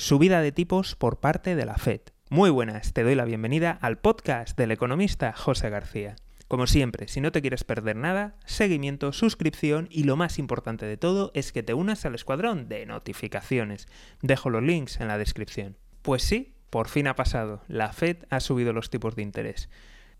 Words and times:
Subida 0.00 0.40
de 0.40 0.50
tipos 0.50 0.96
por 0.96 1.20
parte 1.20 1.54
de 1.54 1.66
la 1.66 1.74
Fed. 1.74 2.00
Muy 2.30 2.48
buenas, 2.48 2.94
te 2.94 3.02
doy 3.02 3.14
la 3.14 3.26
bienvenida 3.26 3.72
al 3.82 3.98
podcast 3.98 4.56
del 4.56 4.70
economista 4.70 5.34
José 5.34 5.68
García. 5.68 6.16
Como 6.48 6.66
siempre, 6.66 7.06
si 7.06 7.20
no 7.20 7.32
te 7.32 7.42
quieres 7.42 7.64
perder 7.64 7.96
nada, 7.96 8.34
seguimiento, 8.46 9.12
suscripción 9.12 9.88
y 9.90 10.04
lo 10.04 10.16
más 10.16 10.38
importante 10.38 10.86
de 10.86 10.96
todo 10.96 11.32
es 11.34 11.52
que 11.52 11.62
te 11.62 11.74
unas 11.74 12.06
al 12.06 12.14
escuadrón 12.14 12.66
de 12.66 12.86
notificaciones. 12.86 13.88
Dejo 14.22 14.48
los 14.48 14.62
links 14.62 15.02
en 15.02 15.08
la 15.08 15.18
descripción. 15.18 15.76
Pues 16.00 16.22
sí, 16.22 16.54
por 16.70 16.88
fin 16.88 17.06
ha 17.06 17.14
pasado. 17.14 17.60
La 17.68 17.92
Fed 17.92 18.24
ha 18.30 18.40
subido 18.40 18.72
los 18.72 18.88
tipos 18.88 19.16
de 19.16 19.22
interés. 19.22 19.68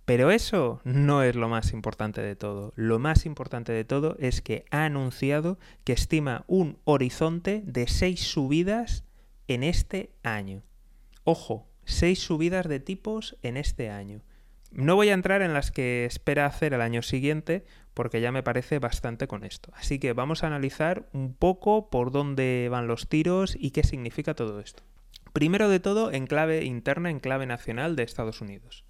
Pero 0.04 0.30
eso 0.30 0.82
no 0.84 1.22
es 1.22 1.36
lo 1.36 1.48
más 1.48 1.72
importante 1.72 2.20
de 2.20 2.36
todo. 2.36 2.74
Lo 2.76 2.98
más 2.98 3.24
importante 3.24 3.72
de 3.72 3.86
todo 3.86 4.14
es 4.18 4.42
que 4.42 4.66
ha 4.70 4.84
anunciado 4.84 5.58
que 5.84 5.94
estima 5.94 6.44
un 6.48 6.76
horizonte 6.84 7.62
de 7.64 7.88
seis 7.88 8.20
subidas 8.20 9.04
en 9.50 9.64
este 9.64 10.12
año. 10.22 10.62
Ojo, 11.24 11.68
seis 11.84 12.20
subidas 12.20 12.68
de 12.68 12.78
tipos 12.78 13.36
en 13.42 13.56
este 13.56 13.90
año. 13.90 14.22
No 14.70 14.94
voy 14.94 15.08
a 15.08 15.14
entrar 15.14 15.42
en 15.42 15.52
las 15.52 15.72
que 15.72 16.04
espera 16.04 16.46
hacer 16.46 16.72
el 16.72 16.80
año 16.80 17.02
siguiente 17.02 17.64
porque 17.92 18.20
ya 18.20 18.30
me 18.30 18.44
parece 18.44 18.78
bastante 18.78 19.26
con 19.26 19.42
esto. 19.42 19.72
Así 19.74 19.98
que 19.98 20.12
vamos 20.12 20.44
a 20.44 20.46
analizar 20.46 21.08
un 21.12 21.34
poco 21.34 21.90
por 21.90 22.12
dónde 22.12 22.68
van 22.70 22.86
los 22.86 23.08
tiros 23.08 23.56
y 23.58 23.72
qué 23.72 23.82
significa 23.82 24.34
todo 24.34 24.60
esto. 24.60 24.84
Primero 25.32 25.68
de 25.68 25.80
todo, 25.80 26.12
en 26.12 26.28
clave 26.28 26.64
interna, 26.64 27.10
en 27.10 27.18
clave 27.18 27.46
nacional 27.46 27.96
de 27.96 28.04
Estados 28.04 28.40
Unidos. 28.40 28.84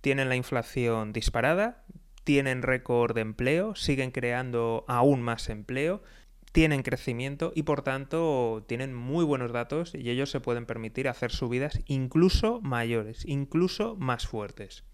Tienen 0.00 0.30
la 0.30 0.36
inflación 0.36 1.12
disparada, 1.12 1.84
tienen 2.24 2.62
récord 2.62 3.14
de 3.14 3.20
empleo, 3.20 3.74
siguen 3.74 4.12
creando 4.12 4.86
aún 4.88 5.20
más 5.20 5.50
empleo 5.50 6.02
tienen 6.54 6.84
crecimiento 6.84 7.52
y 7.56 7.64
por 7.64 7.82
tanto 7.82 8.64
tienen 8.68 8.94
muy 8.94 9.24
buenos 9.24 9.50
datos 9.50 9.92
y 9.92 10.08
ellos 10.08 10.30
se 10.30 10.38
pueden 10.38 10.66
permitir 10.66 11.08
hacer 11.08 11.32
subidas 11.32 11.80
incluso 11.86 12.60
mayores, 12.60 13.24
incluso 13.26 13.96
más 13.96 14.28
fuertes. 14.28 14.84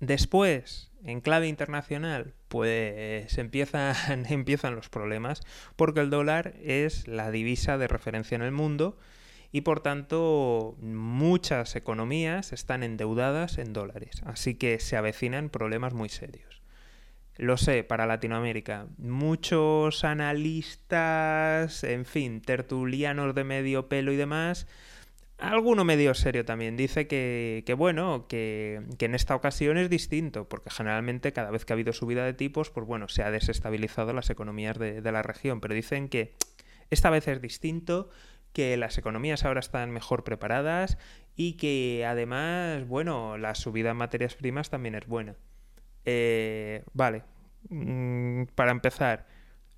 Después, 0.00 0.90
en 1.04 1.20
clave 1.20 1.46
internacional, 1.46 2.34
pues 2.48 3.38
empiezan, 3.38 3.94
empiezan 4.28 4.74
los 4.74 4.88
problemas 4.88 5.42
porque 5.76 6.00
el 6.00 6.10
dólar 6.10 6.56
es 6.60 7.06
la 7.06 7.30
divisa 7.30 7.78
de 7.78 7.86
referencia 7.86 8.34
en 8.34 8.42
el 8.42 8.50
mundo 8.50 8.98
y 9.52 9.60
por 9.60 9.78
tanto 9.78 10.76
muchas 10.80 11.76
economías 11.76 12.52
están 12.52 12.82
endeudadas 12.82 13.58
en 13.58 13.72
dólares, 13.72 14.20
así 14.26 14.56
que 14.56 14.80
se 14.80 14.96
avecinan 14.96 15.48
problemas 15.48 15.94
muy 15.94 16.08
serios. 16.08 16.57
Lo 17.38 17.56
sé, 17.56 17.84
para 17.84 18.06
Latinoamérica. 18.06 18.88
Muchos 18.98 20.04
analistas, 20.04 21.84
en 21.84 22.04
fin, 22.04 22.42
tertulianos 22.42 23.34
de 23.34 23.44
medio 23.44 23.88
pelo 23.88 24.12
y 24.12 24.16
demás, 24.16 24.66
alguno 25.38 25.84
medio 25.84 26.14
serio 26.14 26.44
también 26.44 26.76
dice 26.76 27.06
que, 27.06 27.74
bueno, 27.78 28.26
que, 28.26 28.82
en 28.98 29.14
esta 29.14 29.36
ocasión 29.36 29.78
es 29.78 29.88
distinto, 29.88 30.48
porque 30.48 30.70
generalmente 30.70 31.32
cada 31.32 31.52
vez 31.52 31.64
que 31.64 31.72
ha 31.72 31.76
habido 31.76 31.92
subida 31.92 32.24
de 32.24 32.34
tipos, 32.34 32.70
pues 32.70 32.86
bueno, 32.86 33.08
se 33.08 33.22
ha 33.22 33.30
desestabilizado 33.30 34.12
las 34.12 34.30
economías 34.30 34.76
de, 34.76 35.00
de 35.00 35.12
la 35.12 35.22
región, 35.22 35.60
pero 35.60 35.74
dicen 35.74 36.08
que 36.08 36.34
esta 36.90 37.08
vez 37.08 37.28
es 37.28 37.40
distinto, 37.40 38.10
que 38.52 38.76
las 38.76 38.98
economías 38.98 39.44
ahora 39.44 39.60
están 39.60 39.92
mejor 39.92 40.24
preparadas 40.24 40.98
y 41.36 41.52
que 41.52 42.04
además, 42.04 42.84
bueno, 42.88 43.38
la 43.38 43.54
subida 43.54 43.90
en 43.90 43.96
materias 43.96 44.34
primas 44.34 44.70
también 44.70 44.96
es 44.96 45.06
buena. 45.06 45.36
Eh, 46.10 46.84
vale, 46.94 47.22
mm, 47.68 48.44
para 48.54 48.70
empezar, 48.70 49.26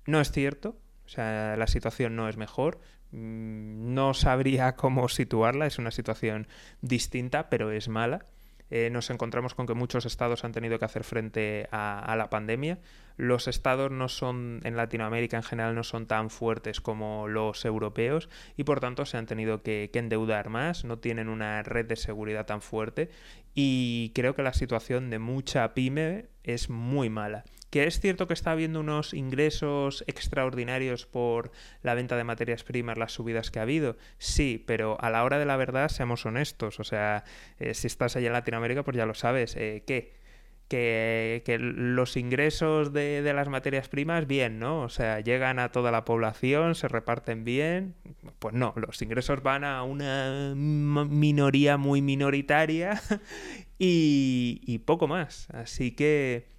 no 0.05 0.21
es 0.21 0.31
cierto, 0.31 0.77
o 1.05 1.09
sea, 1.09 1.57
la 1.57 1.67
situación 1.67 2.15
no 2.15 2.29
es 2.29 2.37
mejor, 2.37 2.79
mm, 3.11 3.93
no 3.93 4.13
sabría 4.13 4.75
cómo 4.77 5.09
situarla, 5.09 5.65
es 5.65 5.77
una 5.77 5.91
situación 5.91 6.47
distinta, 6.81 7.49
pero 7.49 7.71
es 7.71 7.89
mala. 7.89 8.27
Eh, 8.71 8.89
nos 8.89 9.09
encontramos 9.09 9.53
con 9.53 9.67
que 9.67 9.73
muchos 9.73 10.05
estados 10.05 10.45
han 10.45 10.53
tenido 10.53 10.79
que 10.79 10.85
hacer 10.85 11.03
frente 11.03 11.67
a, 11.71 12.15
la 12.17 12.29
pandemia. 12.29 12.79
Los 13.17 13.49
estados 13.49 13.91
no 13.91 14.07
son, 14.07 14.61
en 14.63 14.77
Latinoamérica 14.77 15.35
en 15.35 15.43
general, 15.43 15.75
no 15.75 15.83
son 15.83 16.07
tan 16.07 16.29
fuertes 16.29 16.79
como 16.79 17.27
los 17.27 17.65
europeos 17.65 18.29
y 18.55 18.63
por 18.63 18.79
tanto 18.79 19.05
se 19.05 19.17
han 19.17 19.25
tenido 19.25 19.61
que, 19.61 19.89
que 19.91 19.99
endeudar 19.99 20.49
más, 20.49 20.85
no 20.85 20.99
tienen 20.99 21.27
una 21.27 21.61
red 21.63 21.85
de 21.85 21.97
seguridad 21.97 22.45
tan 22.45 22.61
fuerte 22.61 23.09
y 23.53 24.11
creo 24.15 24.35
que 24.35 24.41
la 24.41 24.53
situación 24.53 25.09
de 25.09 25.19
mucha 25.19 25.73
pyme 25.73 26.27
es 26.43 26.69
muy 26.69 27.09
mala. 27.09 27.43
Que 27.71 27.85
es 27.85 28.01
cierto 28.01 28.27
que 28.27 28.33
está 28.33 28.51
habiendo 28.51 28.81
unos 28.81 29.13
ingresos 29.13 30.03
extraordinarios 30.05 31.05
por 31.05 31.51
la 31.83 31.93
venta 31.93 32.17
de 32.17 32.25
materias 32.25 32.65
primas, 32.65 32.97
las 32.97 33.13
subidas 33.13 33.49
que 33.49 33.59
ha 33.59 33.61
habido, 33.61 33.95
sí, 34.17 34.61
pero 34.67 34.97
a 34.99 35.09
la 35.09 35.23
hora 35.23 35.39
de 35.39 35.45
la 35.45 35.55
verdad, 35.55 35.87
seamos 35.87 36.25
honestos, 36.25 36.81
o 36.81 36.83
sea, 36.83 37.23
eh, 37.59 37.73
si 37.73 37.87
estás 37.87 38.17
allá 38.17 38.27
en 38.27 38.33
Latinoamérica, 38.33 38.83
pues 38.83 38.97
ya 38.97 39.05
lo 39.05 39.13
sabes, 39.13 39.55
eh, 39.55 39.83
¿qué? 39.87 40.19
Que, 40.67 41.43
que, 41.45 41.59
los 41.59 42.15
ingresos 42.17 42.93
de, 42.93 43.21
de, 43.21 43.33
las 43.33 43.47
materias 43.47 43.89
primas, 43.89 44.27
bien, 44.27 44.59
¿no? 44.59 44.83
O 44.83 44.89
sea, 44.89 45.19
llegan 45.19 45.59
a 45.59 45.69
toda 45.69 45.91
la 45.91 46.05
población, 46.05 46.75
se 46.75 46.87
reparten 46.87 47.43
bien. 47.43 47.95
Pues 48.39 48.53
no, 48.53 48.73
los 48.77 49.01
ingresos 49.01 49.43
van 49.43 49.65
a 49.65 49.83
una 49.83 50.53
minoría 50.55 51.75
muy 51.75 52.01
minoritaria 52.01 53.01
y, 53.79 54.61
y 54.65 54.77
poco 54.79 55.09
más. 55.09 55.49
Así 55.51 55.91
que 55.91 56.50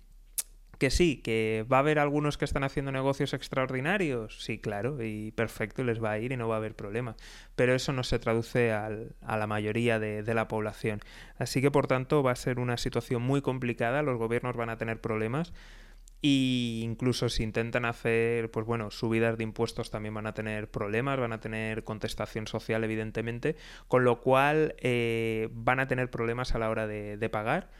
que 0.82 0.91
sí, 0.91 1.19
que 1.19 1.65
va 1.72 1.76
a 1.76 1.78
haber 1.78 2.00
algunos 2.00 2.37
que 2.37 2.44
están 2.44 2.65
haciendo 2.65 2.91
negocios 2.91 3.34
extraordinarios, 3.34 4.43
sí, 4.43 4.59
claro, 4.59 5.00
y 5.00 5.31
perfecto, 5.31 5.84
les 5.84 6.03
va 6.03 6.10
a 6.10 6.19
ir 6.19 6.32
y 6.32 6.37
no 6.37 6.48
va 6.48 6.56
a 6.56 6.59
haber 6.59 6.75
problema. 6.75 7.15
Pero 7.54 7.72
eso 7.72 7.93
no 7.93 8.03
se 8.03 8.19
traduce 8.19 8.72
a 8.72 8.91
la 9.37 9.47
mayoría 9.47 10.00
de, 10.00 10.34
la 10.34 10.48
población. 10.48 10.98
Así 11.38 11.62
que, 11.62 11.70
por 11.70 11.87
tanto, 11.87 12.25
va 12.25 12.32
a 12.32 12.34
ser 12.34 12.59
una 12.59 12.78
situación 12.78 13.22
muy 13.22 13.43
complicada, 13.43 14.03
los 14.03 14.19
gobiernos 14.19 14.56
van 14.56 14.70
a 14.70 14.76
tener 14.76 15.00
problemas. 15.00 15.53
Y 16.20 16.81
incluso 16.82 17.28
si 17.28 17.44
intentan 17.44 17.84
hacer, 17.84 18.50
pues 18.50 18.66
bueno, 18.66 18.91
subidas 18.91 19.38
de 19.38 19.44
impuestos 19.44 19.93
también 19.93 20.14
van 20.14 20.26
a 20.26 20.34
tener 20.34 20.69
problemas, 20.69 21.20
van 21.20 21.32
a 21.32 21.38
tener 21.38 21.84
contestación 21.84 22.49
social, 22.49 22.82
evidentemente, 22.82 23.54
con 23.87 24.03
lo 24.03 24.20
cual 24.20 24.75
eh, 24.78 25.49
van 25.53 25.78
a 25.78 25.87
tener 25.87 26.10
problemas 26.10 26.56
a 26.56 26.59
la 26.59 26.70
hora 26.70 26.88
de 26.88 27.28
pagar 27.31 27.70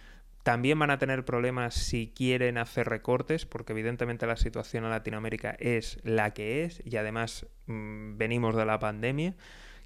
también 0.43 0.79
van 0.79 0.91
a 0.91 0.99
tener 0.99 1.25
problemas 1.25 1.75
si 1.75 2.13
quieren 2.15 2.59
hacer 2.59 2.89
recortes, 2.89 3.47
porque 3.47 3.73
evidentemente 3.73 4.27
la 4.27 4.37
situación 4.37 4.85
en 4.85 4.91
Latinoamérica 4.91 5.57
es 5.59 5.99
la 6.03 6.33
que 6.33 6.65
es 6.65 6.83
y 6.85 6.97
además 6.97 7.47
mm, 7.67 8.17
venimos 8.17 8.57
de 8.57 8.67
la 8.67 8.79
pandemia, 8.79 9.35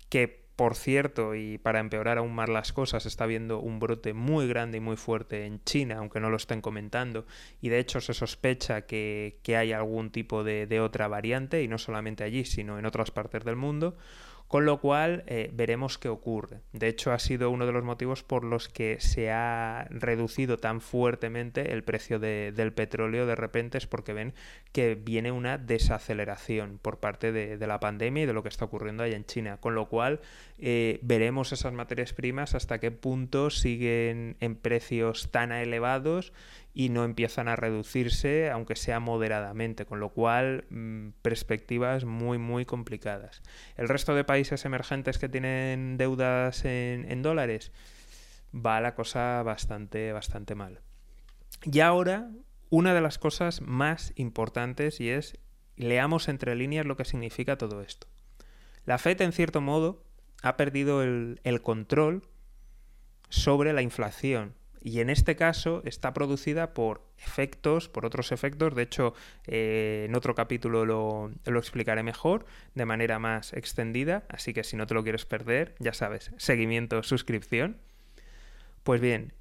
que 0.09 0.47
por 0.56 0.75
cierto, 0.75 1.34
y 1.34 1.59
para 1.59 1.81
empeorar 1.81 2.16
aún 2.16 2.34
más 2.34 2.49
las 2.49 2.72
cosas, 2.72 3.05
está 3.05 3.25
habiendo 3.25 3.61
un 3.61 3.78
brote 3.78 4.15
muy 4.15 4.49
grande 4.49 4.78
y 4.78 4.81
muy 4.81 4.97
fuerte 4.97 5.45
en 5.45 5.62
China, 5.65 5.99
aunque 5.99 6.19
no 6.19 6.31
lo 6.31 6.39
estén 6.39 6.62
comentando, 6.62 7.27
y 7.61 7.69
de 7.69 7.78
hecho 7.78 8.00
se 8.00 8.15
sospecha 8.15 8.87
que, 8.87 9.39
hay 9.49 9.72
algún 9.72 10.11
tipo 10.11 10.45
de 10.45 10.81
otra 10.81 11.09
variante, 11.09 11.62
y 11.62 11.69
no 11.69 11.77
solamente 11.77 12.25
allí, 12.25 12.47
sino 12.47 12.78
en 12.78 12.87
otras 12.87 13.11
partes 13.11 13.45
del 13.45 13.56
mundo. 13.56 13.99
Con 14.49 14.65
lo 14.65 14.81
cual 14.81 15.25
eh, 15.27 15.51
veremos 15.53 15.99
qué 15.99 16.09
ocurre. 16.09 16.61
De 16.73 16.87
hecho, 16.89 17.12
ha 17.12 17.19
sido 17.19 17.51
uno 17.51 17.67
de 17.67 17.73
los 17.73 17.83
motivos 17.83 18.23
por 18.23 18.45
los 18.45 18.69
que 18.69 19.01
se 19.01 19.33
ha 19.33 19.89
reducido 19.91 20.59
tan 20.59 20.81
fuertemente 20.81 21.73
el 21.73 21.83
precio 21.83 22.21
del 22.21 22.73
petróleo 22.73 23.27
de 23.27 23.34
repente, 23.34 23.79
es 23.79 23.87
porque 23.87 24.12
ven 24.12 24.34
que 24.73 24.95
viene 24.95 25.33
una 25.33 25.59
desaceleración 25.59 26.79
por 26.81 26.99
parte 26.99 27.33
de, 27.33 27.67
la 27.67 27.81
pandemia 27.81 28.23
y 28.23 28.27
de 28.27 28.33
lo 28.33 28.43
que 28.43 28.49
está 28.49 28.65
ocurriendo 28.67 29.03
ahí 29.03 29.15
en 29.15 29.25
China. 29.25 29.57
Con 29.57 29.75
lo 29.75 29.89
cual 29.89 30.21
eh, 30.59 31.00
veremos 31.03 31.53
esas 31.53 31.72
materias 31.75 32.15
primas 32.15 32.55
hasta 32.55 32.78
qué 32.78 32.91
punto 32.91 33.50
siguen 33.50 34.37
en 34.41 34.56
precios 34.56 35.31
tan 35.31 35.53
elevados 35.53 36.33
y 36.72 36.89
no 36.89 37.05
empiezan 37.05 37.49
a 37.49 37.56
reducirse, 37.56 38.50
aunque 38.50 38.77
sea 38.77 39.00
moderadamente, 39.00 39.87
con 39.87 40.00
lo 40.00 40.11
cual 40.11 40.65
mm, 40.71 41.09
perspectivas 41.22 42.05
muy, 42.05 42.39
muy 42.39 42.65
complicadas. 42.65 43.43
El 43.77 43.89
resto 43.89 44.15
de 44.15 44.25
países 44.25 44.65
emergentes 44.65 45.19
que 45.19 45.28
tienen 45.28 45.97
deudas 45.97 46.65
en, 46.65 47.22
dólares, 47.22 47.72
va 48.54 48.81
la 48.81 48.95
cosa 48.95 49.42
bastante, 49.42 50.13
bastante 50.13 50.54
mal. 50.54 50.81
Y 51.65 51.81
ahora, 51.81 52.31
una 52.71 52.95
de 52.95 53.01
las 53.01 53.19
cosas 53.19 53.60
más 53.60 54.13
importantes 54.16 55.01
y 55.01 55.10
es, 55.10 55.39
leamos 55.77 56.28
entre 56.28 56.54
líneas 56.54 56.86
lo 56.86 56.97
que 56.97 57.04
significa 57.04 57.57
todo 57.57 57.83
esto. 57.83 58.07
La 58.84 58.98
FED, 58.98 59.22
en 59.22 59.33
cierto 59.33 59.60
modo, 59.60 60.06
ha 60.47 60.57
perdido 60.57 61.03
el, 61.03 61.60
control 61.63 62.22
sobre 63.28 63.72
la 63.72 63.83
inflación. 63.83 64.54
Y 64.81 65.01
en 65.01 65.10
este 65.10 65.34
caso 65.34 65.83
está 65.84 66.15
producida 66.15 66.72
por 66.72 67.03
efectos, 67.19 67.89
por 67.89 68.07
otros 68.07 68.31
efectos, 68.31 68.75
de 68.77 68.83
hecho 68.83 69.15
eh, 69.48 70.04
en 70.09 70.15
otro 70.15 70.37
capítulo 70.37 70.87
lo, 70.87 71.33
lo, 71.45 71.59
explicaré 71.59 72.04
mejor, 72.04 72.47
de 72.75 72.84
manera 72.84 73.19
más 73.19 73.53
extendida, 73.53 74.22
así 74.28 74.54
que 74.54 74.63
si 74.63 74.77
no 74.77 74.87
te 74.87 74.95
lo 74.95 75.03
quieres 75.03 75.25
perder, 75.25 75.75
ya 75.81 75.93
sabes, 75.93 76.31
seguimiento, 76.37 77.03
suscripción. 77.03 77.78
Pues 78.84 79.01
bien, 79.01 79.33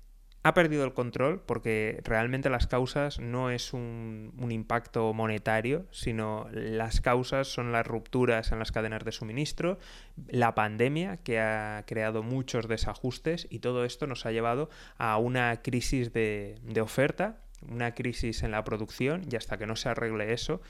ha 0.45 0.53
perdido 0.53 0.86
el 0.86 0.94
control 0.94 1.42
porque 1.44 2.01
realmente 2.03 2.51
las 2.51 2.68
causas 2.68 3.19
no 3.19 3.50
es 3.50 3.74
un, 3.74 4.31
impacto 4.51 5.12
monetario, 5.12 5.88
sino 5.89 6.47
las 6.51 7.01
causas 7.01 7.47
son 7.47 7.71
las 7.71 7.88
rupturas 7.88 8.51
en 8.51 8.59
las 8.59 8.71
cadenas 8.71 9.03
de 9.03 9.12
suministro, 9.12 9.80
la 10.27 10.53
pandemia 10.53 11.18
que 11.18 11.39
ha 11.39 11.83
creado 11.88 12.21
muchos 12.21 12.68
desajustes 12.68 13.47
y 13.50 13.57
todo 13.57 13.86
esto 13.86 14.06
nos 14.06 14.27
ha 14.27 14.31
llevado 14.31 14.69
a 15.00 15.18
una 15.18 15.63
crisis 15.63 16.13
de, 16.13 16.59
oferta, 16.80 17.42
una 17.68 17.95
crisis 17.95 18.44
en 18.44 18.51
la 18.51 18.63
producción 18.63 19.24
y 19.27 19.38
hasta 19.38 19.57
que 19.57 19.65
no 19.65 19.75
se 19.75 19.89
arregle 19.89 20.31
eso, 20.31 20.62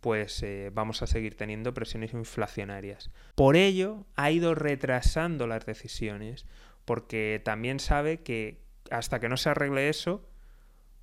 pues 0.00 0.42
eh, 0.42 0.72
vamos 0.74 1.02
a 1.02 1.06
seguir 1.06 1.36
teniendo 1.36 1.72
presiones 1.72 2.14
inflacionarias. 2.14 3.12
Por 3.36 3.54
ello, 3.54 4.06
ha 4.16 4.32
ido 4.32 4.56
retrasando 4.56 5.46
las 5.46 5.66
decisiones, 5.66 6.46
porque 6.84 7.40
también 7.44 7.78
sabe 7.78 8.22
que 8.22 8.68
hasta 8.90 9.20
que 9.20 9.28
no 9.28 9.36
se 9.36 9.50
arregle 9.50 9.88
eso, 9.88 10.26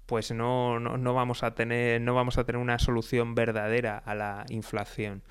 pues 0.05 0.31
no, 0.31 0.79
no, 0.79 1.13
vamos 1.13 1.43
a 1.43 1.53
tener, 1.53 2.01
no 2.01 2.15
vamos 2.15 2.37
a 2.37 2.45
tener 2.45 2.61
una 2.61 2.79
solución 2.79 3.35
verdadera 3.35 3.97
a 3.97 4.15
la 4.15 4.45
inflación. 4.49 5.21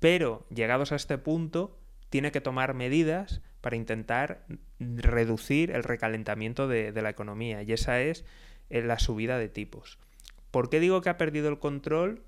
Pero 0.00 0.46
llegados 0.50 0.92
a 0.92 0.96
este 0.96 1.18
punto, 1.18 1.78
tiene 2.10 2.30
que 2.30 2.40
tomar 2.40 2.74
medidas 2.74 3.40
para 3.60 3.76
intentar 3.76 4.44
reducir 4.78 5.70
el 5.70 5.82
recalentamiento 5.82 6.68
de, 6.68 6.92
de 6.92 7.02
la 7.02 7.10
economía. 7.10 7.62
Y 7.62 7.72
esa 7.72 8.00
es 8.00 8.24
eh, 8.70 8.82
la 8.82 8.98
subida 8.98 9.38
de 9.38 9.48
tipos. 9.48 9.98
¿Por 10.50 10.70
qué 10.70 10.80
digo 10.80 11.00
que 11.00 11.08
ha 11.08 11.18
perdido 11.18 11.48
el 11.48 11.58
control? 11.58 12.22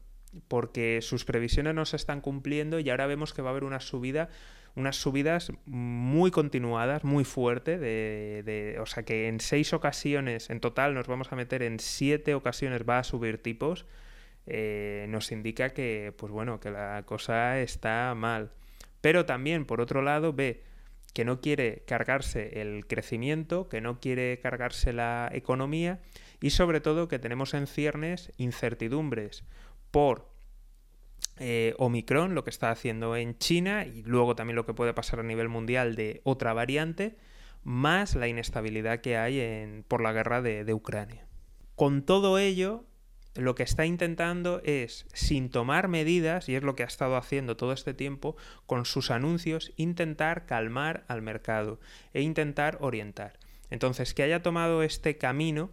Porque 0.49 1.01
sus 1.03 1.25
previsiones 1.25 1.75
no 1.75 1.85
se 1.85 1.97
están 1.97 2.21
cumpliendo 2.21 2.79
y 2.79 2.89
ahora 2.91 3.07
vemos 3.07 3.35
que 3.35 3.43
va 3.43 3.51
a 3.51 3.53
haber 3.53 3.65
una 3.65 3.81
subida 3.81 4.29
unas 4.77 4.97
subidas 4.97 5.53
muy 5.67 6.31
continuadas, 6.31 7.05
muy 7.05 7.25
fuertes, 7.25 7.81
de, 7.81 8.77
o 8.81 8.87
sea 8.87 9.03
que 9.03 9.29
en 9.29 9.41
seis 9.41 9.73
ocasiones, 9.73 10.51
en 10.51 10.61
total 10.61 10.95
nos 10.95 11.07
vamos 11.07 11.33
a 11.33 11.37
meter 11.37 11.63
en 11.63 11.81
siete 11.81 12.35
ocasiones 12.35 12.83
va 12.89 12.99
a 12.99 13.05
subir 13.05 13.43
tipos, 13.43 13.87
eh, 14.47 15.07
nos 15.09 15.33
indica 15.33 15.71
que, 15.71 16.15
pues 16.17 16.33
bueno, 16.33 16.61
que 16.61 16.71
la 16.71 17.03
cosa 17.05 17.61
está 17.61 18.15
mal. 18.17 18.53
Pero 19.01 19.27
también, 19.27 19.65
por 19.65 19.81
otro 19.81 20.03
lado, 20.03 20.33
ve 20.33 20.63
que 21.15 21.25
no 21.25 21.41
quiere 21.41 21.83
cargarse 21.87 22.61
el 22.61 22.87
crecimiento, 22.87 23.69
que 23.69 23.81
no 23.81 23.99
quiere 24.01 24.39
cargarse 24.41 24.93
la 24.93 25.29
economía 25.33 26.01
y 26.41 26.51
sobre 26.51 26.81
todo 26.81 27.09
que 27.09 27.19
tenemos 27.19 27.55
en 27.55 27.67
ciernes 27.67 28.33
incertidumbres 28.37 29.45
por 29.91 30.31
eh, 31.43 31.75
Omicron, 31.79 32.35
lo 32.35 32.45
que 32.45 32.51
está 32.51 32.71
haciendo 32.71 33.17
en 33.17 33.39
China 33.39 33.87
y 33.87 34.03
luego 34.03 34.37
también 34.37 34.57
lo 34.57 34.67
que 34.67 34.75
puede 34.75 34.93
pasar 34.93 35.21
a 35.21 35.23
nivel 35.23 35.49
mundial 35.49 35.97
de 35.97 36.21
otra 36.25 36.53
variante, 36.53 37.17
más 37.63 38.15
la 38.15 38.29
inestabilidad 38.29 39.01
que 39.01 39.17
hay 39.17 39.41
en, 39.41 39.85
por 39.89 40.03
la 40.03 40.13
guerra 40.13 40.43
de, 40.43 40.75
Ucrania. 40.75 41.27
Con 41.77 42.03
todo 42.03 42.39
ello, 42.39 42.85
lo 43.35 43.55
que 43.55 43.63
está 43.63 43.87
intentando 43.87 44.61
es, 44.65 45.07
sin 45.15 45.49
tomar 45.49 45.89
medidas, 45.89 46.49
y 46.51 46.57
es 46.57 46.63
lo 46.63 46.75
que 46.77 46.83
ha 46.83 46.87
estado 46.87 47.17
haciendo 47.17 47.57
todo 47.57 47.73
este 47.73 47.95
tiempo, 47.95 48.37
con 48.67 48.85
sus 48.85 49.11
anuncios, 49.11 49.73
intentar 49.77 50.45
calmar 50.45 51.05
al 51.09 51.23
mercado 51.23 51.81
e 52.13 52.21
intentar 52.21 52.77
orientar. 52.81 53.39
Entonces, 53.71 54.13
que 54.13 54.25
haya 54.25 54.43
tomado 54.43 54.83
este 54.83 55.17
camino 55.17 55.71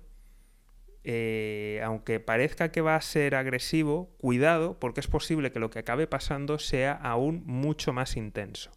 eh, 1.09 1.79
aunque 1.85 2.19
parezca 2.19 2.69
que 2.69 2.81
va 2.81 2.97
a 2.97 3.01
ser 3.01 3.35
agresivo, 3.35 4.13
cuidado 4.17 4.77
porque 4.77 4.99
es 4.99 5.07
posible 5.07 5.53
que 5.53 5.59
lo 5.61 5.69
que 5.69 5.79
acabe 5.79 6.05
pasando 6.05 6.59
sea 6.59 6.91
aún 6.91 7.43
mucho 7.45 7.93
más 7.93 8.17
intenso. 8.17 8.71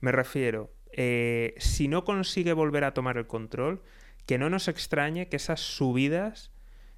Me 0.00 0.10
refiero, 0.10 0.74
eh, 0.90 1.54
si 1.58 1.86
no 1.86 2.04
consigue 2.04 2.52
volver 2.52 2.82
a 2.82 2.94
tomar 2.94 3.16
el 3.16 3.28
control, 3.28 3.80
que 4.26 4.38
no 4.38 4.50
nos 4.50 4.66
extrañe 4.66 5.28
que 5.28 5.36
esas 5.36 5.60
subidas 5.60 6.50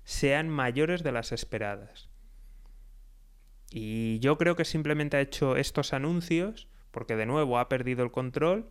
sean 0.05 0.49
mayores 0.49 1.03
de 1.03 1.13
las 1.13 1.33
esperadas. 1.33 2.09
Y 3.71 4.19
yo 4.21 4.39
creo 4.39 4.57
que 4.57 4.65
simplemente 4.65 5.19
ha 5.19 5.21
hecho 5.21 5.57
estos 5.57 5.93
anuncios 5.93 6.69
porque 6.91 7.17
de 7.17 7.27
nuevo 7.27 7.59
ha 7.59 7.69
perdido 7.69 8.03
el 8.03 8.11
control 8.11 8.71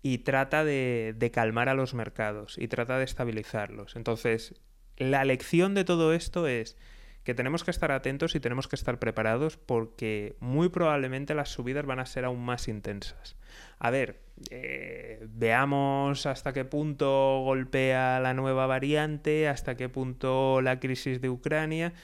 y 0.00 0.18
trata 0.18 0.64
de 0.64 1.30
calmar 1.34 1.68
a 1.68 1.74
los 1.74 1.92
mercados 1.92 2.56
y 2.56 2.68
trata 2.68 2.98
de 2.98 3.04
estabilizarlos. 3.04 3.96
Entonces, 3.96 4.54
la 4.96 5.24
lección 5.24 5.74
de 5.74 5.84
todo 5.84 6.12
esto 6.12 6.46
es 6.46 6.76
que 7.24 7.34
tenemos 7.34 7.64
que 7.64 7.70
estar 7.70 7.90
atentos 7.90 8.34
y 8.34 8.40
tenemos 8.40 8.68
que 8.68 8.76
estar 8.76 8.98
preparados 8.98 9.56
porque 9.56 10.36
muy 10.40 10.68
probablemente 10.68 11.34
las 11.34 11.48
subidas 11.48 11.86
van 11.86 11.98
a 11.98 12.06
ser 12.06 12.26
aún 12.26 12.44
más 12.44 12.68
intensas. 12.68 13.36
A 13.78 13.90
ver, 13.90 14.20
eh, 14.50 15.26
veamos 15.30 16.26
hasta 16.26 16.52
qué 16.52 16.64
punto 16.64 17.40
golpea 17.42 18.20
la 18.20 18.34
nueva 18.34 18.66
variante, 18.66 19.48
hasta 19.48 19.76
qué 19.76 19.88
punto 19.88 20.60
la 20.60 20.80
crisis 20.80 21.20
de 21.22 21.30
Ucrania, 21.30 21.94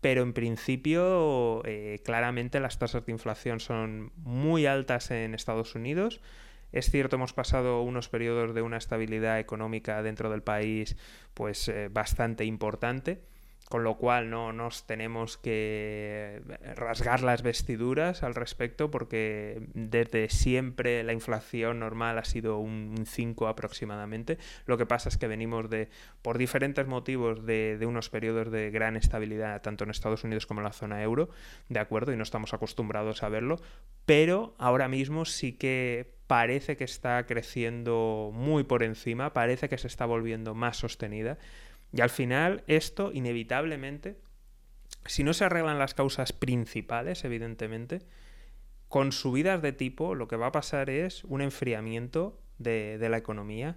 pero 0.00 0.22
en 0.22 0.32
principio 0.32 1.62
eh, 1.66 2.00
claramente 2.02 2.58
las 2.58 2.78
tasas 2.78 3.04
de 3.04 3.12
inflación 3.12 3.60
son 3.60 4.10
muy 4.16 4.64
altas 4.64 5.10
en 5.10 5.34
Estados 5.34 5.74
Unidos 5.74 6.20
es 6.72 6.90
cierto, 6.90 7.16
hemos 7.16 7.32
pasado 7.32 7.82
unos 7.82 8.08
periodos 8.08 8.54
de 8.54 8.62
una 8.62 8.78
estabilidad 8.78 9.38
económica 9.38 10.02
dentro 10.02 10.30
del 10.30 10.42
país 10.42 10.96
pues 11.34 11.68
eh, 11.68 11.88
bastante 11.90 12.44
importante 12.44 13.22
con 13.72 13.84
lo 13.84 13.96
cual 13.96 14.28
no 14.28 14.52
nos 14.52 14.86
tenemos 14.86 15.38
que 15.38 16.42
rasgar 16.76 17.22
las 17.22 17.40
vestiduras 17.40 18.22
al 18.22 18.34
respecto 18.34 18.90
porque 18.90 19.62
desde 19.72 20.28
siempre 20.28 21.02
la 21.02 21.14
inflación 21.14 21.78
normal 21.78 22.18
ha 22.18 22.24
sido 22.26 22.58
un 22.58 23.04
5 23.06 23.48
aproximadamente. 23.48 24.36
Lo 24.66 24.76
que 24.76 24.84
pasa 24.84 25.08
es 25.08 25.16
que 25.16 25.26
venimos 25.26 25.70
de, 25.70 25.88
por 26.20 26.36
diferentes 26.36 26.86
motivos, 26.86 27.46
de, 27.46 27.78
de, 27.78 27.86
unos 27.86 28.10
periodos 28.10 28.50
de 28.50 28.70
gran 28.70 28.94
estabilidad 28.94 29.62
tanto 29.62 29.84
en 29.84 29.90
Estados 29.90 30.22
Unidos 30.22 30.44
como 30.44 30.60
en 30.60 30.64
la 30.64 30.74
zona 30.74 31.02
euro, 31.02 31.30
¿de 31.70 31.80
acuerdo? 31.80 32.12
Y 32.12 32.16
no 32.18 32.24
estamos 32.24 32.52
acostumbrados 32.52 33.22
a 33.22 33.30
verlo, 33.30 33.58
pero 34.04 34.54
ahora 34.58 34.88
mismo 34.88 35.24
sí 35.24 35.54
que 35.54 36.12
parece 36.32 36.78
que 36.78 36.84
está 36.84 37.26
creciendo 37.26 38.30
muy 38.32 38.64
por 38.64 38.82
encima, 38.82 39.34
parece 39.34 39.68
que 39.68 39.76
se 39.76 39.86
está 39.86 40.06
volviendo 40.06 40.54
más 40.54 40.78
sostenida. 40.78 41.36
Y 41.92 42.00
al 42.00 42.08
final 42.08 42.64
esto 42.68 43.10
inevitablemente, 43.12 44.16
si 45.04 45.24
no 45.24 45.34
se 45.34 45.44
arreglan 45.44 45.78
las 45.78 45.92
causas 45.92 46.32
principales, 46.32 47.26
evidentemente, 47.26 48.00
con 48.88 49.12
subidas 49.12 49.60
de 49.60 49.74
tipo 49.74 50.14
lo 50.14 50.26
que 50.26 50.36
va 50.36 50.46
a 50.46 50.52
pasar 50.52 50.88
es 50.88 51.22
un 51.24 51.42
enfriamiento 51.42 52.40
de, 52.56 52.96
la 53.10 53.18
economía 53.18 53.76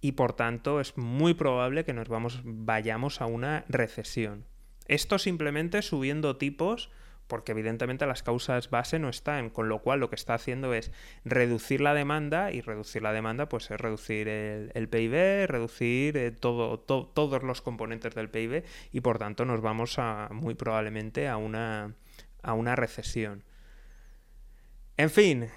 y 0.00 0.12
por 0.12 0.32
tanto 0.32 0.80
es 0.80 0.96
muy 0.96 1.34
probable 1.34 1.84
que 1.84 1.92
nos 1.92 2.06
vamos, 2.06 2.40
vayamos 2.44 3.20
a 3.20 3.26
una 3.26 3.64
recesión. 3.68 4.44
Esto 4.86 5.18
simplemente 5.18 5.82
subiendo 5.82 6.36
tipos 6.36 6.88
porque 7.26 7.52
evidentemente 7.52 8.06
las 8.06 8.22
causas 8.22 8.70
base 8.70 8.98
no 8.98 9.08
están, 9.08 9.50
con 9.50 9.68
lo 9.68 9.80
cual 9.80 10.00
lo 10.00 10.10
que 10.10 10.16
está 10.16 10.34
haciendo 10.34 10.74
es 10.74 10.92
reducir 11.24 11.80
la 11.80 11.94
demanda 11.94 12.52
y 12.52 12.60
reducir 12.60 13.02
la 13.02 13.12
demanda 13.12 13.48
pues 13.48 13.70
es 13.70 13.80
reducir 13.80 14.28
el, 14.28 14.88
PIB, 14.88 15.46
reducir 15.46 16.16
eh, 16.16 16.30
todo, 16.30 16.78
todos 16.78 17.42
los 17.42 17.62
componentes 17.62 18.14
del 18.14 18.30
PIB 18.30 18.64
y 18.92 19.00
por 19.00 19.18
tanto 19.18 19.44
nos 19.44 19.60
vamos 19.60 19.98
a, 19.98 20.28
muy 20.32 20.54
probablemente 20.54 21.28
a 21.28 21.36
una, 21.36 21.94
a 22.42 22.54
una 22.54 22.76
recesión. 22.76 23.44
En 24.96 25.10
fin, 25.10 25.48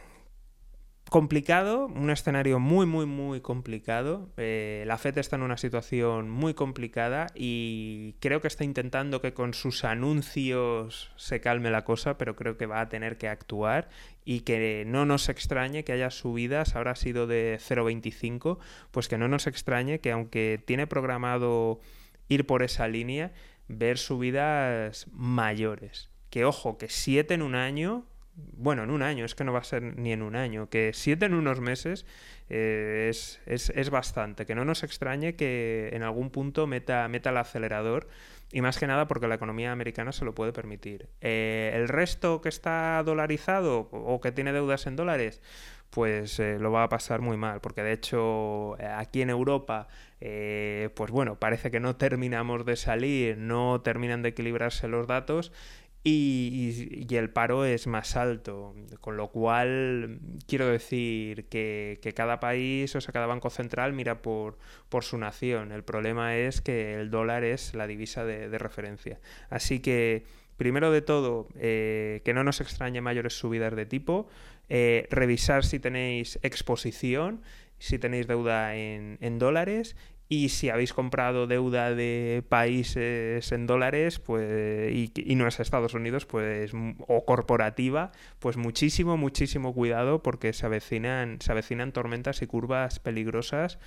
complicado, 1.09 1.87
un 1.87 2.09
escenario 2.09 2.59
muy, 2.59 2.85
muy, 2.85 3.05
muy 3.05 3.41
complicado. 3.41 4.29
Eh, 4.37 4.83
la 4.87 4.97
FED 4.97 5.17
está 5.17 5.35
en 5.35 5.41
una 5.41 5.57
situación 5.57 6.29
muy 6.29 6.53
complicada 6.53 7.27
y 7.35 8.15
creo 8.19 8.41
que 8.41 8.47
está 8.47 8.63
intentando 8.63 9.21
que 9.21 9.33
con 9.33 9.53
sus 9.53 9.83
anuncios 9.83 11.11
se 11.15 11.41
calme 11.41 11.71
la 11.71 11.83
cosa, 11.83 12.17
pero 12.17 12.35
creo 12.35 12.57
que 12.57 12.65
va 12.65 12.81
a 12.81 12.89
tener 12.89 13.17
que 13.17 13.27
actuar 13.27 13.89
y 14.25 14.41
que 14.41 14.83
no 14.87 15.05
nos 15.05 15.29
extrañe 15.29 15.83
que 15.83 15.91
haya 15.91 16.11
subidas, 16.11 16.75
ahora 16.75 16.91
ha 16.91 16.95
sido 16.95 17.27
de 17.27 17.59
0,25, 17.59 18.59
pues 18.91 19.07
que 19.07 19.17
no 19.17 19.27
nos 19.27 19.47
extrañe 19.47 19.99
que 19.99 20.11
aunque 20.11 20.61
tiene 20.65 20.87
programado 20.87 21.79
ir 22.27 22.45
por 22.45 22.63
esa 22.63 22.87
línea, 22.87 23.33
ver 23.67 23.97
subidas 23.97 25.07
mayores. 25.11 26.09
Que 26.29 26.45
ojo, 26.45 26.77
que 26.77 26.89
7 26.89 27.33
en 27.33 27.41
un 27.41 27.55
año 27.55 28.05
bueno, 28.53 28.83
en 28.83 28.91
un 28.91 29.01
año, 29.01 29.25
es 29.25 29.35
que 29.35 29.43
no 29.43 29.53
va 29.53 29.59
a 29.59 29.63
ser 29.63 29.81
ni 29.81 30.11
en 30.11 30.21
un 30.21 30.35
año, 30.35 30.69
que 30.69 30.91
siete 30.93 31.25
en 31.25 31.33
unos 31.33 31.59
meses 31.59 32.05
eh, 32.49 33.07
es, 33.09 33.39
es, 33.45 33.89
bastante, 33.89 34.45
que 34.45 34.55
no 34.55 34.65
nos 34.65 34.83
extrañe 34.83 35.35
que 35.35 35.89
en 35.93 36.03
algún 36.03 36.31
punto 36.31 36.65
meta, 36.65 37.07
meta 37.07 37.29
el 37.29 37.37
acelerador 37.37 38.07
y 38.51 38.61
más 38.61 38.79
que 38.79 38.87
nada 38.87 39.07
porque 39.07 39.27
la 39.27 39.35
economía 39.35 39.71
americana 39.71 40.11
se 40.11 40.25
lo 40.25 40.33
puede 40.33 40.51
permitir. 40.51 41.07
Eh, 41.21 41.71
el 41.75 41.87
resto 41.87 42.41
que 42.41 42.49
está 42.49 43.03
dolarizado 43.05 43.89
o 43.91 44.19
que 44.19 44.31
tiene 44.31 44.51
deudas 44.51 44.87
en 44.87 44.95
dólares, 44.95 45.41
pues 45.91 46.39
eh, 46.39 46.57
lo 46.59 46.71
va 46.71 46.83
a 46.83 46.89
pasar 46.89 47.21
muy 47.21 47.37
mal, 47.37 47.61
porque 47.61 47.83
de 47.83 47.93
hecho 47.93 48.75
aquí 48.95 49.21
en 49.21 49.29
Europa, 49.29 49.87
pues 50.19 51.11
bueno, 51.11 51.39
parece 51.39 51.71
que 51.71 51.79
no 51.79 51.95
terminamos 51.95 52.65
de 52.65 52.75
salir, 52.75 53.37
no 53.37 53.81
terminan 53.81 54.21
de 54.21 54.29
equilibrarse 54.29 54.87
los 54.87 55.07
datos 55.07 55.51
y, 56.03 57.07
el 57.13 57.29
paro 57.29 57.65
es 57.65 57.87
más 57.87 58.15
alto. 58.15 58.73
Con 59.01 59.17
lo 59.17 59.29
cual, 59.29 60.19
quiero 60.47 60.67
decir 60.67 61.45
que, 61.45 61.99
cada 62.15 62.39
país, 62.39 62.95
o 62.95 63.01
sea, 63.01 63.11
cada 63.11 63.25
banco 63.25 63.49
central 63.49 63.93
mira 63.93 64.21
por, 64.21 64.57
por, 64.89 65.03
su 65.03 65.17
nación. 65.17 65.71
El 65.71 65.83
problema 65.83 66.37
es 66.37 66.61
que 66.61 66.95
el 66.95 67.09
dólar 67.09 67.43
es 67.43 67.73
la 67.75 67.87
divisa 67.87 68.23
de, 68.23 68.57
referencia. 68.57 69.19
Así 69.49 69.79
que, 69.79 70.23
primero 70.57 70.91
de 70.91 71.01
todo, 71.01 71.47
eh, 71.55 72.21
que 72.23 72.33
no 72.33 72.43
nos 72.43 72.61
extrañe 72.61 73.01
mayores 73.01 73.33
subidas 73.37 73.75
de 73.75 73.85
tipo. 73.85 74.27
Eh, 74.69 75.07
revisar 75.09 75.65
si 75.65 75.79
tenéis 75.79 76.39
exposición, 76.43 77.41
si 77.79 77.97
tenéis 77.97 78.27
deuda 78.27 78.75
en, 78.75 79.17
en 79.21 79.39
dólares 79.39 79.95
y 80.31 80.49
si 80.49 80.69
habéis 80.69 80.93
comprado 80.93 81.47
deuda 81.47 81.95
de 81.95 82.43
países 82.47 83.51
en 83.51 83.65
dólares, 83.65 84.19
pues, 84.19 84.93
y, 84.93 85.35
no 85.35 85.47
es 85.47 85.59
Estados 85.59 85.95
Unidos, 85.95 86.27
pues, 86.27 86.71
o 87.07 87.25
corporativa, 87.25 88.11
pues 88.37 88.55
muchísimo, 88.55 89.17
muchísimo 89.17 89.73
cuidado 89.73 90.21
porque 90.21 90.53
se 90.53 90.67
avecinan, 90.67 91.41
se 91.41 91.51
avecinan 91.51 91.91
tormentas 91.91 92.43
y 92.43 92.47
curvas 92.47 92.99
peligrosas 92.99 93.79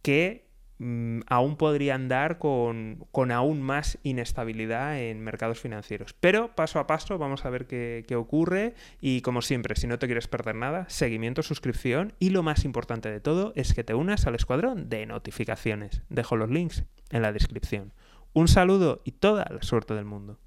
que 0.00 0.47
Mm, 0.78 1.20
aún 1.26 1.56
podrían 1.56 2.08
dar 2.08 2.38
con, 2.38 3.06
aún 3.32 3.62
más 3.62 3.98
inestabilidad 4.02 4.98
en 4.98 5.20
mercados 5.20 5.60
financieros. 5.60 6.14
Pero 6.20 6.54
paso 6.54 6.78
a 6.78 6.86
paso 6.86 7.18
vamos 7.18 7.44
a 7.44 7.50
ver 7.50 7.66
qué, 7.66 8.04
qué 8.06 8.16
ocurre 8.16 8.74
y 9.00 9.20
como 9.22 9.42
siempre, 9.42 9.74
si 9.76 9.86
no 9.86 9.98
te 9.98 10.06
quieres 10.06 10.28
perder 10.28 10.54
nada, 10.54 10.88
seguimiento, 10.88 11.42
suscripción 11.42 12.12
y 12.18 12.30
lo 12.30 12.42
más 12.42 12.64
importante 12.64 13.10
de 13.10 13.20
todo 13.20 13.52
es 13.56 13.74
que 13.74 13.84
te 13.84 13.94
unas 13.94 14.26
al 14.26 14.34
escuadrón 14.34 14.88
de 14.88 15.06
notificaciones. 15.06 16.02
Dejo 16.08 16.36
los 16.36 16.50
links 16.50 16.84
en 17.10 17.22
la 17.22 17.32
descripción. 17.32 17.92
Un 18.32 18.46
saludo 18.46 19.00
y 19.04 19.12
toda 19.12 19.46
la 19.50 19.62
suerte 19.62 19.94
del 19.94 20.04
mundo. 20.04 20.38